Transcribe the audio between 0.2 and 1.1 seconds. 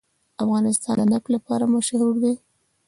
افغانستان د